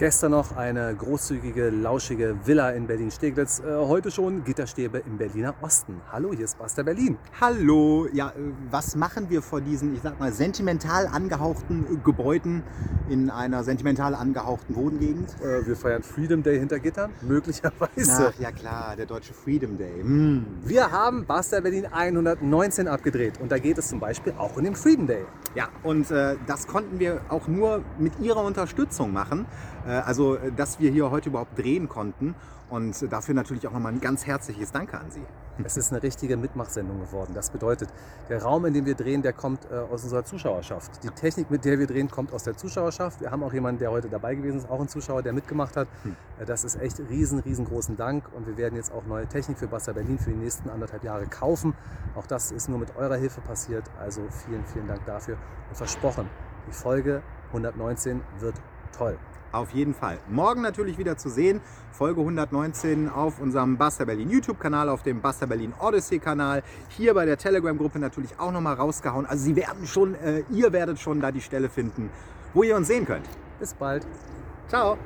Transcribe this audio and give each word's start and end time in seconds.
Gestern 0.00 0.30
noch 0.30 0.56
eine 0.56 0.94
großzügige, 0.96 1.68
lauschige 1.68 2.34
Villa 2.46 2.70
in 2.70 2.86
Berlin-Steglitz. 2.86 3.60
Äh, 3.60 3.64
heute 3.86 4.10
schon 4.10 4.44
Gitterstäbe 4.44 5.02
im 5.04 5.18
Berliner 5.18 5.54
Osten. 5.60 6.00
Hallo, 6.10 6.32
hier 6.32 6.46
ist 6.46 6.56
Buster 6.56 6.84
Berlin. 6.84 7.18
Hallo, 7.38 8.08
ja, 8.10 8.30
äh, 8.30 8.32
was 8.70 8.96
machen 8.96 9.28
wir 9.28 9.42
vor 9.42 9.60
diesen, 9.60 9.94
ich 9.94 10.00
sag 10.00 10.18
mal, 10.18 10.32
sentimental 10.32 11.06
angehauchten 11.06 12.02
Gebäuden 12.02 12.62
in 13.10 13.28
einer 13.28 13.62
sentimental 13.62 14.14
angehauchten 14.14 14.74
Wohngegend? 14.74 15.36
Äh, 15.42 15.66
wir 15.66 15.76
feiern 15.76 16.02
Freedom 16.02 16.42
Day 16.42 16.58
hinter 16.58 16.78
Gittern, 16.78 17.12
möglicherweise. 17.20 18.32
Ach, 18.34 18.40
ja 18.40 18.52
klar, 18.52 18.96
der 18.96 19.04
deutsche 19.04 19.34
Freedom 19.34 19.76
Day. 19.76 20.00
Hm. 20.00 20.46
Wir 20.64 20.90
haben 20.90 21.26
Buster 21.26 21.60
Berlin 21.60 21.84
119 21.84 22.88
abgedreht 22.88 23.38
und 23.38 23.52
da 23.52 23.58
geht 23.58 23.76
es 23.76 23.88
zum 23.88 24.00
Beispiel 24.00 24.32
auch 24.38 24.56
um 24.56 24.64
den 24.64 24.76
Freedom 24.76 25.06
Day. 25.06 25.26
Ja, 25.54 25.68
und 25.82 26.10
äh, 26.10 26.36
das 26.46 26.66
konnten 26.66 26.98
wir 26.98 27.20
auch 27.28 27.48
nur 27.48 27.82
mit 27.98 28.18
Ihrer 28.18 28.42
Unterstützung 28.42 29.12
machen. 29.12 29.44
Äh, 29.90 29.94
also, 29.94 30.36
äh, 30.36 30.52
dass 30.52 30.78
wir 30.78 30.90
hier 30.90 31.10
heute 31.10 31.30
überhaupt 31.30 31.58
drehen 31.58 31.88
konnten. 31.88 32.34
Und 32.68 33.12
dafür 33.12 33.34
natürlich 33.34 33.66
auch 33.66 33.72
nochmal 33.72 33.92
ein 33.92 34.00
ganz 34.00 34.26
herzliches 34.26 34.70
Danke 34.70 34.96
an 34.96 35.10
Sie. 35.10 35.24
Es 35.64 35.76
ist 35.76 35.92
eine 35.92 36.04
richtige 36.04 36.36
Mitmachsendung 36.36 37.00
geworden. 37.00 37.32
Das 37.34 37.50
bedeutet, 37.50 37.88
der 38.28 38.42
Raum, 38.44 38.64
in 38.64 38.72
dem 38.72 38.86
wir 38.86 38.94
drehen, 38.94 39.22
der 39.22 39.32
kommt 39.32 39.66
äh, 39.68 39.74
aus 39.74 40.04
unserer 40.04 40.24
Zuschauerschaft. 40.24 41.02
Die 41.02 41.10
Technik, 41.10 41.50
mit 41.50 41.64
der 41.64 41.80
wir 41.80 41.88
drehen, 41.88 42.08
kommt 42.08 42.32
aus 42.32 42.44
der 42.44 42.56
Zuschauerschaft. 42.56 43.20
Wir 43.20 43.32
haben 43.32 43.42
auch 43.42 43.52
jemanden, 43.52 43.80
der 43.80 43.90
heute 43.90 44.08
dabei 44.08 44.36
gewesen 44.36 44.58
ist, 44.58 44.70
auch 44.70 44.80
ein 44.80 44.86
Zuschauer, 44.86 45.22
der 45.22 45.32
mitgemacht 45.32 45.76
hat. 45.76 45.88
Hm. 46.04 46.14
Äh, 46.38 46.44
das 46.44 46.62
ist 46.62 46.80
echt 46.80 47.00
riesen, 47.10 47.40
riesengroßen 47.40 47.96
Dank. 47.96 48.24
Und 48.32 48.46
wir 48.46 48.56
werden 48.56 48.76
jetzt 48.76 48.92
auch 48.92 49.04
neue 49.04 49.26
Technik 49.26 49.58
für 49.58 49.66
Basta 49.66 49.92
Berlin 49.92 50.20
für 50.20 50.30
die 50.30 50.36
nächsten 50.36 50.70
anderthalb 50.70 51.02
Jahre 51.02 51.26
kaufen. 51.26 51.74
Auch 52.14 52.28
das 52.28 52.52
ist 52.52 52.68
nur 52.68 52.78
mit 52.78 52.94
eurer 52.96 53.16
Hilfe 53.16 53.40
passiert. 53.40 53.84
Also 53.98 54.22
vielen, 54.46 54.64
vielen 54.66 54.86
Dank 54.86 55.04
dafür. 55.06 55.36
Und 55.68 55.76
versprochen, 55.76 56.28
die 56.68 56.72
Folge 56.72 57.22
119 57.48 58.20
wird 58.38 58.54
toll. 58.96 59.18
Auf 59.52 59.70
jeden 59.72 59.94
Fall. 59.94 60.18
Morgen 60.28 60.62
natürlich 60.62 60.98
wieder 60.98 61.16
zu 61.16 61.28
sehen. 61.28 61.60
Folge 61.92 62.20
119 62.20 63.08
auf 63.08 63.40
unserem 63.40 63.76
Buster 63.76 64.06
Berlin 64.06 64.30
YouTube-Kanal, 64.30 64.88
auf 64.88 65.02
dem 65.02 65.20
Buster 65.20 65.46
Berlin 65.46 65.74
Odyssey-Kanal. 65.78 66.62
Hier 66.88 67.14
bei 67.14 67.26
der 67.26 67.36
Telegram-Gruppe 67.36 67.98
natürlich 67.98 68.38
auch 68.38 68.52
nochmal 68.52 68.74
rausgehauen. 68.74 69.26
Also 69.26 69.44
Sie 69.44 69.56
werden 69.56 69.86
schon, 69.86 70.14
äh, 70.14 70.44
ihr 70.50 70.72
werdet 70.72 70.98
schon 70.98 71.20
da 71.20 71.32
die 71.32 71.40
Stelle 71.40 71.68
finden, 71.68 72.10
wo 72.54 72.62
ihr 72.62 72.76
uns 72.76 72.88
sehen 72.88 73.06
könnt. 73.06 73.26
Bis 73.58 73.74
bald. 73.74 74.06
Ciao. 74.68 74.96